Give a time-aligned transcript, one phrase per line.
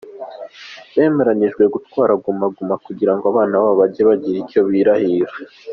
[0.95, 5.33] Bemeranyije gutwara Guma Guma kugirango abana babo bajye bagira icyo birahira.